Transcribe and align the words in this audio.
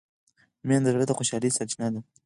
مینه 0.67 0.81
د 0.83 0.87
زړه 0.93 1.05
د 1.07 1.11
خوشحالۍ 1.17 1.49
سرچینه 1.57 1.87
ده. 1.93 1.99